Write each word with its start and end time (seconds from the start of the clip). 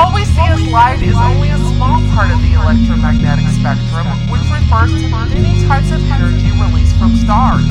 What 0.00 0.14
we 0.14 0.24
see 0.24 0.40
as 0.40 0.66
light 0.68 1.02
is 1.02 1.14
only 1.14 1.50
a 1.50 1.58
small 1.58 2.00
part 2.16 2.30
of 2.30 2.40
the 2.40 2.54
electromagnetic 2.54 3.44
spectrum, 3.52 4.06
which 4.32 4.40
refers 4.48 4.90
to 4.90 5.08
many 5.28 5.66
types 5.66 5.90
of 5.92 6.02
energy 6.10 6.50
released 6.56 6.96
from 6.96 7.16
stars. 7.16 7.68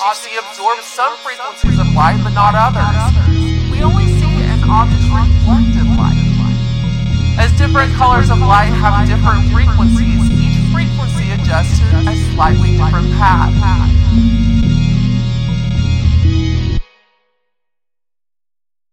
Objects 0.00 0.38
absorbs 0.38 0.84
some 0.84 1.16
frequencies 1.18 1.78
of 1.78 1.86
light, 1.92 2.18
but 2.24 2.30
not 2.32 2.54
others. 2.56 2.96
We 3.70 3.82
only 3.82 4.06
see 4.06 4.40
an 4.40 4.64
object's 4.64 5.04
reflected 5.12 5.84
light. 6.00 7.36
As 7.38 7.52
different 7.58 7.92
colors 7.92 8.30
of 8.30 8.38
light 8.38 8.72
have 8.72 9.06
different 9.06 9.52
frequencies, 9.52 10.30
each 10.40 10.72
frequency 10.72 11.32
adjusts 11.32 11.78
to 11.78 12.08
a 12.08 12.16
slightly 12.32 12.72
different 12.78 13.12
path. 13.20 13.52